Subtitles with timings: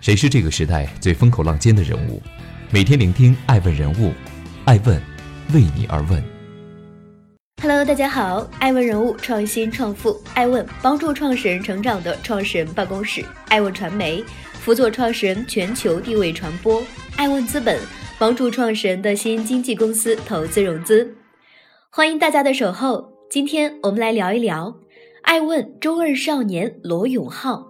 [0.00, 2.22] 谁是这个时代最风口浪尖的人物？
[2.70, 4.14] 每天聆听爱问人物，
[4.64, 4.98] 爱问
[5.52, 6.22] 为你而问。
[7.60, 14.24] Hello，大家好，爱问人物创新创富，爱问帮助创始人成长的创始人办公室，爱问传媒
[14.54, 16.82] 辅佐创始人全球地位传播，
[17.16, 17.78] 爱问资本
[18.18, 21.14] 帮助创始人的新经纪公司投资融资。
[21.90, 24.74] 欢迎大家的守候，今天我们来聊一聊
[25.24, 27.69] 爱问中二少年罗永浩。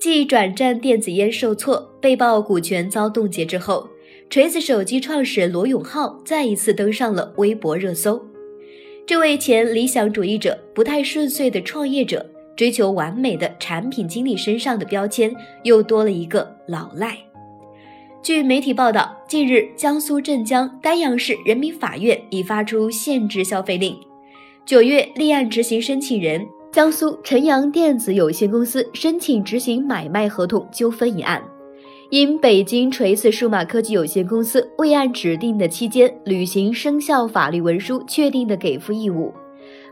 [0.00, 3.88] 继转战电子烟受挫、被曝股权遭冻结之后，
[4.30, 8.24] 锤子手机创始人罗永浩再一次登上了微博热搜。
[9.04, 12.24] 这位前理想主义者、不太顺遂的创业者、
[12.56, 15.34] 追求完美的产品经理身上的标签
[15.64, 17.18] 又多了一个“老赖”。
[18.22, 23.96] 据媒体报道，近日江苏镇江丹阳市人民法院已发出限制消费令，
[24.64, 26.46] 九月立案执行申请人。
[26.70, 31.42] 江苏晨阳电子有限公司申请执行买卖合同纠纷一案，
[32.10, 39.32] 因北京锤子数码科技有限公司未按指定的期间履行生效法律文书确定的给付义务，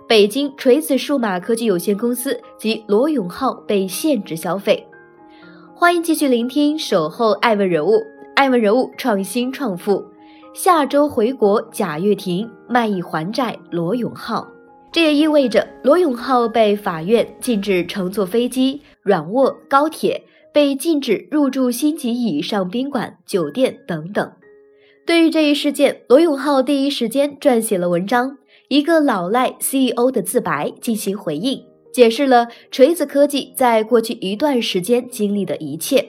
[0.06, 4.86] 北京锤子数码科技有限公司及罗永浩被限制消费。
[5.74, 7.92] 欢迎继续聆听《守候爱问人物》，
[8.34, 10.04] 爱问人物创新创富。
[10.52, 14.46] 下周回国，贾跃亭卖艺还债，罗永浩。
[14.96, 20.22] 这也意味着罗永浩被法院禁止乘坐飞机、软卧、高铁，
[20.54, 24.32] 被禁止入住星级以上宾馆、酒店等等。
[25.04, 28.30] 对于这一事件，罗永浩第一时间撰写了文章
[28.68, 36.02] 《一个老赖 CEO 的自白》进行回应，解释了锤子科技在过去一段时间经历的一切。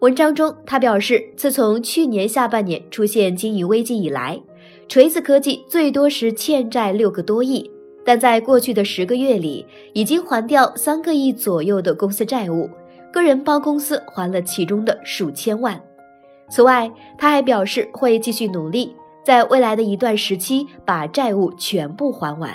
[0.00, 4.40] 文章中，他表示，自从去年下半年出现经营危机以来，
[4.88, 7.70] 锤子科技最多时欠债六个多亿。
[8.08, 12.66] 但在过去的十个月里，已经还掉三个亿左右的公司债务，
[13.12, 15.78] 个人帮公司还了其中的数千万。
[16.48, 22.50] 此外，他还表示会继续努力，在未来的一段时期把债务全部还完。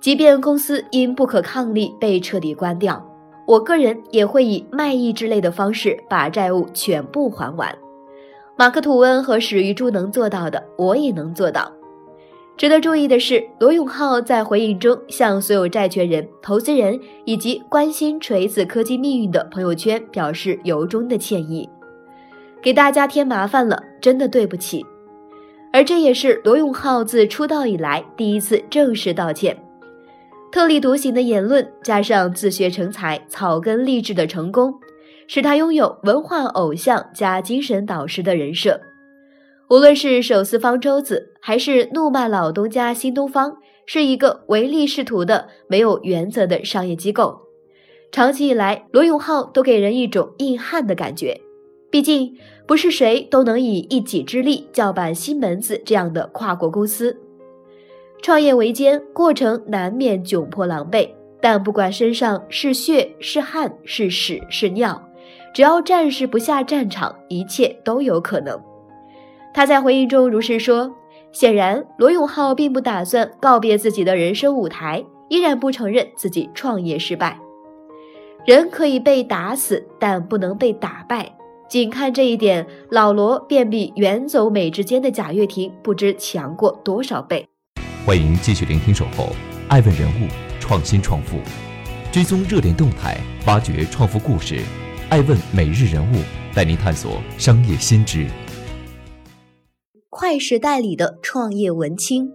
[0.00, 3.00] 即便公司因不可抗力被彻底关掉，
[3.46, 7.72] 我个人也会以卖艺之类的方式把债务全部还完。
[8.56, 11.70] 马克·吐温和史玉柱能做到的，我也能做到。
[12.56, 21.68] 值得注意的是，罗永浩在回应中向所有债权人、投资人以及关心锤子科技命运的朋友圈表示由衷的歉意，
[22.62, 24.84] 给大家添麻烦了，真的对不起。
[25.72, 29.56] 而这也是罗永浩自出道以来第一次正式道歉。
[30.52, 34.72] 特立独行的言论加上自学成才、草根励志的成功，
[35.26, 38.78] 使他拥有文化偶像加精神导师的人设。
[39.68, 43.56] 无论是手撕方舟子，还是怒骂老东家新东方，
[43.86, 47.40] 是一个唯利是图的、没有原则的商业机构。
[48.10, 51.40] 长期以来，罗永浩都给人一种硬汉的感觉。
[51.90, 52.36] 毕竟，
[52.66, 57.18] 不是谁都能以一己之力叫板西门子这样的跨国公司。
[58.20, 61.08] 创业维艰，过程难免窘迫狼狈，
[61.40, 65.02] 但不管身上是血是汗是屎是尿，
[65.54, 68.58] 只要战士不下战场，一切都有可能。
[69.54, 70.96] 他在回应中如是说
[71.30, 77.38] ：“显然，罗永浩并不打算告别自己的人生舞台，依然不承认自己创业失败。
[78.46, 81.34] 人可以被打死，但不能被打败。
[81.68, 87.46] 仅看这一点，老罗便比远走美之间的贾跃亭不知强过多少倍。”
[88.06, 89.24] 欢迎继续聆听《守候》，
[89.68, 91.36] 爱问人物，创新创富，
[92.10, 94.60] 追踪热点动态，挖掘创富故事。
[95.10, 96.16] 爱问每日人物
[96.54, 98.26] 带您探索商业新知。
[100.14, 102.30] 快时代里的创业文青，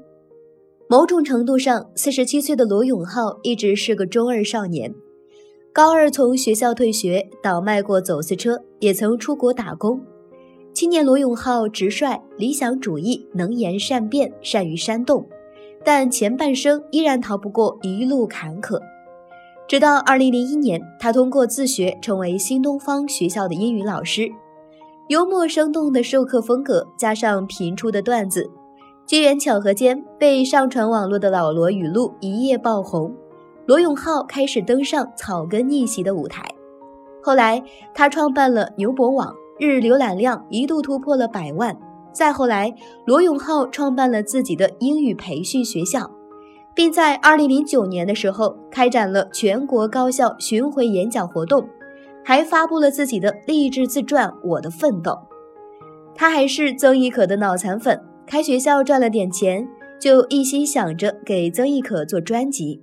[0.90, 4.96] 某种程度上，四十七岁的罗永浩一直是个中二少年。
[5.72, 10.02] 高二从学校退学，倒卖过走私车，也曾出国打工。
[10.74, 15.28] 青年罗永浩直率、理想主义、能言善辩、善于煽动，
[15.86, 18.82] 但前半生依然逃不过一路坎坷。
[19.68, 24.28] 直到二零零一年，他通过自学成为新东方学校的英语老师。
[25.08, 28.52] 幽默生动的授课风格，加上频出的段子，
[29.06, 33.16] 机缘巧合间被上传网络的老罗语录一夜爆红，
[33.66, 36.44] 罗永浩开始登上草根逆袭的舞台。
[37.24, 37.64] 后来，
[37.94, 41.74] 他创办了牛博网，日浏览量一度突破了百万。
[42.12, 42.76] 再后来，
[43.06, 46.12] 罗永浩创办了自己的英语培训学校，
[46.76, 51.66] 并在二零零九年的时候开展了全国高校巡回演讲活动。
[52.28, 55.12] 还发布了自己的励志自传《我的奋斗》。
[56.14, 59.66] 他还是曾轶可的脑残粉，开学校赚了点钱，
[59.98, 62.82] 就一心想着给曾轶可做专辑。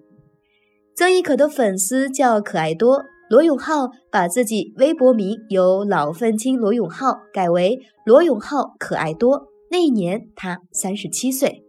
[0.97, 9.49] 曾轶可的粉丝叫可爱多，罗永浩把自己微博名由“老愤青罗永浩”改为“罗永浩可爱多”。
[9.71, 11.63] 那一年他三十七岁。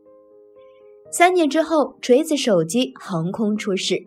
[1.12, 4.02] 三年之后，锤子手机横空出世。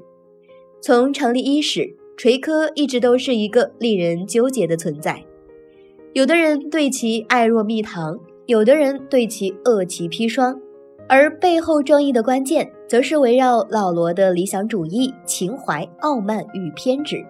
[0.80, 5.24] 从成立伊始，锤科一直都是一个令人纠结的存在。
[6.14, 10.60] 有的人对其爱若蜜糖，有的人对其恶其砒霜，
[11.08, 17.24] 而背后争议的关键，则是围绕老罗的理想主义、情怀、傲慢与偏执。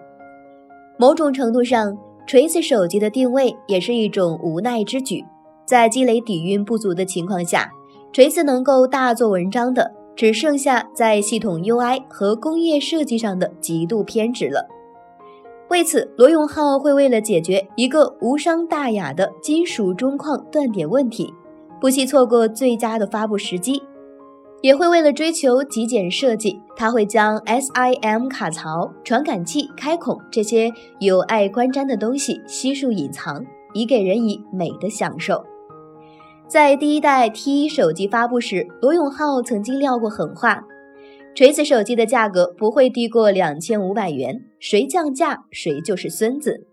[0.97, 1.95] 某种程度上，
[2.25, 5.23] 锤子手机的定位也是一种无奈之举。
[5.67, 7.71] 在积累底蕴不足的情况下，
[8.11, 14.67] 锤子能够大做文章的，只剩下在系统 UI 和工业设计上的极度偏执了。
[15.69, 21.31] 为此，罗永浩会为了解决一个无伤大雅的金属中框断点问题，
[21.79, 23.79] 不惜错过最佳的发布时机；
[24.61, 35.45] 也会为了追求极简设计，他会将 SIM 卡槽、传感器开孔这些有碍观瞻的东西悉数隐藏，以给人以美的享受。
[36.47, 40.65] 在第一代 T1 手机发布时，罗永浩曾经撂过狠话。
[41.39, 46.67] 锤子手机的价格不会低过两千五百元，谁降价谁就是孙子。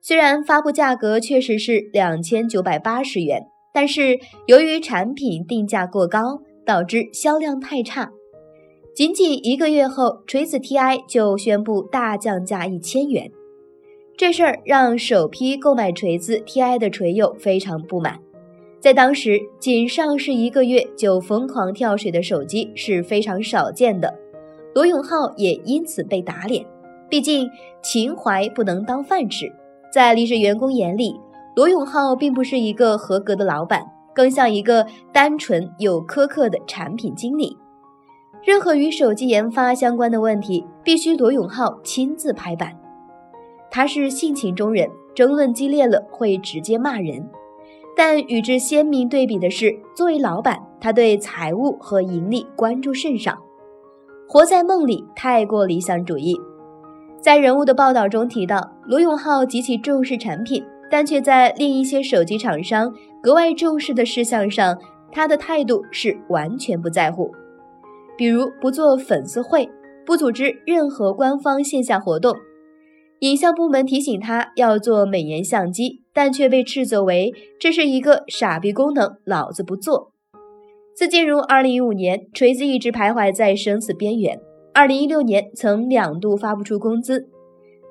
[0.00, 4.18] 虽然发布价格确实是两千九百八十元，但是
[4.48, 8.10] 由于产品定价过高，导致销量太差。
[8.92, 13.30] 仅仅一个月后，锤子 Ti 就宣布大降价一千元。
[14.16, 18.18] 这事儿让首批购买锤子 Ti 的锤友非常不满。
[18.82, 24.12] 在当时，仅上市一个月就疯狂跳水的手机是非常少见的，
[24.74, 26.66] 罗永浩也因此被打脸。
[27.08, 27.48] 毕竟
[27.80, 29.46] 情怀不能当饭吃，
[29.92, 31.14] 在离职员工眼里，
[31.54, 37.56] 罗永浩并不是一个合格的老板，更像一个单纯又苛刻的产品经理。
[38.42, 42.76] 任何与手机研发相关的问题，必须罗永浩亲自拍板。
[43.70, 47.24] 他是性情中人，争论激烈了会直接骂人。
[47.96, 53.38] 但与之鲜明对比的是，作为老板，他对财务和盈利关注甚少，
[54.28, 56.38] 活在梦里，太过理想主义。
[57.20, 62.92] 在人物的报道中提到，罗永浩极其重视产品，但却在另一些手机厂商
[63.22, 64.76] 格外重视的事项上，
[65.12, 67.30] 他的态度是完全不在乎。
[68.16, 69.70] 比如不做粉丝会，
[70.04, 72.34] 不组织任何官方线下活动。
[73.20, 76.01] 影像部门提醒他要做美颜相机。
[76.14, 80.12] 但却被斥责为这是一个傻逼功能，老子不做。
[80.94, 84.38] 自进入2015年，锤子一直徘徊在生死边缘。
[84.74, 87.28] 2016年曾两度发不出工资，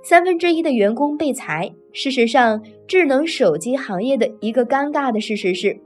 [0.04, 1.72] 三分之一的员工被裁。
[1.94, 5.80] 事实上，智能手机行业的一个尴尬的事实是，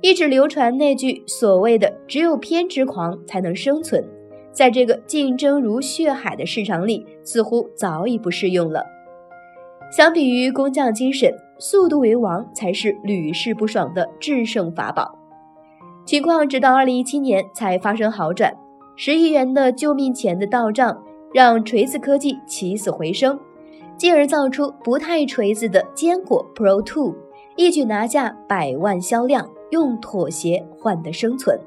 [0.00, 4.04] 一直流传那句所谓的“只有偏执狂才能生存”，
[4.50, 8.84] 在这个竞争如血海的市场里，似乎早已不适用了。
[9.90, 15.14] 相比于工匠精神，速度为王才是屡试不爽的制胜法宝。
[16.06, 18.52] 情况直到二零一七年才发生好转，
[18.96, 21.00] 十亿元的救命钱的到账，
[21.32, 23.38] 让锤子科技起死回生，
[23.96, 27.14] 进而造出不太锤子的坚果 Pro Two，
[27.56, 31.60] 一举拿下百万销量，用妥协换得生存。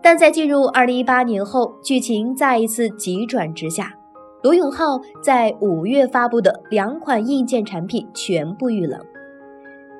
[0.00, 3.94] 但在进入二零一八年后，剧情再一次急转直下。
[4.44, 9.00] 罗永浩在五月发布的两款硬件产品全部遇冷，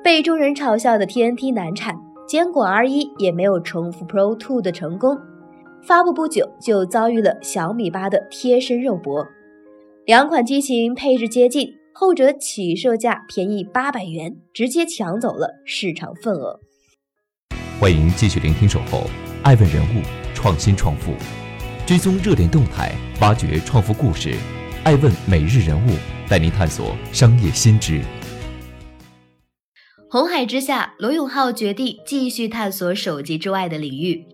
[0.03, 5.17] 被众人嘲笑的 TNT 难产，坚果 R1 也没有重复 Pro 2的成功，
[5.81, 9.25] 发布不久就遭遇了小米八的贴身肉搏。
[10.05, 16.59] 两款机型配置接近，后者起售价便宜八百元，直接抢走了市场份额。
[17.79, 18.99] 欢迎继续聆听《守候》，
[19.41, 20.03] 爱问人物，
[20.35, 21.13] 创新创富。
[21.85, 24.33] 追踪热点动态，挖掘创富故事，
[24.83, 25.91] 爱问每日人物
[26.27, 28.01] 带您探索商业新知。
[30.09, 34.25] 红海之下，罗永浩决定继续探索手机之外的领域。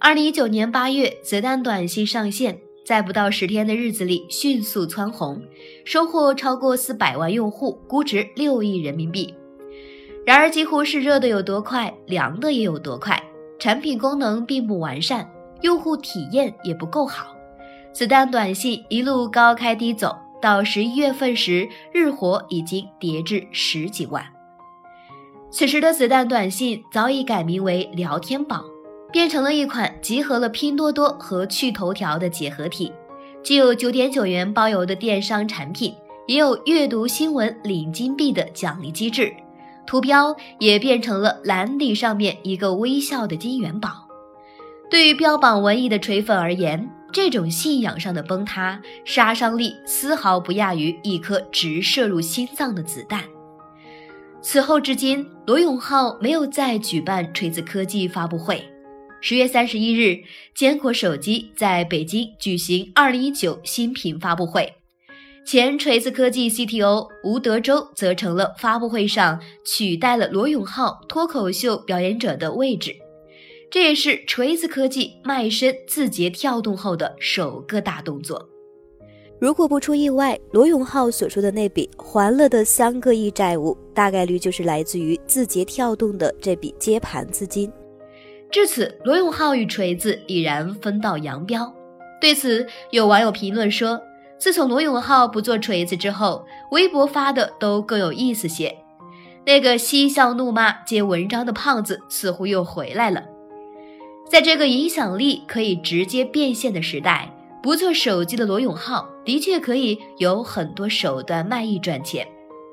[0.00, 5.42] 二零一九年八月，子弹短信上线，在不到十天的日子里迅速蹿红，
[5.84, 9.34] 收获超过四百万用户，估值六亿人民币。
[10.24, 13.22] 然而，几乎是热的有多快，凉的也有多快，
[13.58, 15.28] 产品功能并不完善。
[15.66, 17.34] 用户体验也不够好，
[17.92, 24.24] 子弹短信一路高开低走，到十一月份时，日活已经跌至十几万。
[25.50, 28.62] 此时的子弹短信早已改名为聊天宝，
[29.10, 32.92] 变成了一款集合了拼多多和趣头条的结合体，
[33.42, 35.92] 既有九点九元包邮的电商产品，
[36.28, 39.34] 也有阅读新闻领金币的奖励机制，
[39.84, 44.05] 图标也变成了蓝底上面一个微笑的金元宝。
[44.88, 53.24] 对于标榜文艺的锤粉而言，这种信仰上的崩塌，杀伤力丝毫不亚于一颗直射入心脏的子弹。
[54.40, 58.64] 此后至今，罗永浩没有再举办锤子科技发布会。
[59.20, 60.22] 十月三十一日，
[60.54, 64.72] 坚果手机在北京举行二零一九新品发布会，
[65.44, 72.94] 前锤子科技 CTO 吴德周则成了发布会上取代了罗永浩脱口秀表演者的位置。
[73.70, 78.48] 这也是锤子科技卖身字节跳动后的首个大动作。
[79.38, 87.70] 如果不出意外，罗永浩所说的那笔还了的三个亿债务，大概率就是来自于字节跳动的这笔接盘资金。
[88.50, 91.70] 至此，罗永浩与锤子已然分道扬镳。
[92.18, 94.00] 对此，有网友评论说
[94.38, 98.74] ：“自从罗永浩不做锤子之后，微博发的都更有意思些。
[99.44, 103.22] 那个嬉笑怒骂接文章的胖子似乎又回来了。”
[104.28, 112.26] 在这个影响力可以直接变现的时代，不做手机的罗永浩的确可以有很多手段卖艺赚钱，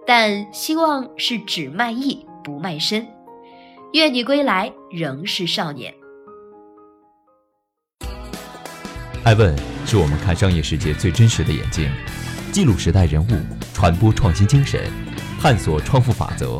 [0.06, 3.08] 但希望是只卖艺不卖身。
[3.94, 5.94] 愿你归来仍是少年。
[9.24, 9.56] 艾问
[9.86, 11.88] 是我们看商业世界最真实的眼睛，
[12.52, 13.30] 记录时代人物，
[13.76, 14.82] 传播创新精神，
[15.40, 16.60] 探索创富法则。